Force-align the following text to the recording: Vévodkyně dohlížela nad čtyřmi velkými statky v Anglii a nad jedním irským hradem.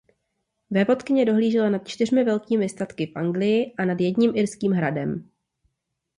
Vévodkyně 0.71 1.25
dohlížela 1.25 1.69
nad 1.69 1.87
čtyřmi 1.87 2.23
velkými 2.23 2.69
statky 2.69 3.05
v 3.05 3.15
Anglii 3.17 3.73
a 3.77 3.85
nad 3.85 4.01
jedním 4.01 4.35
irským 4.35 4.71
hradem. 4.71 5.29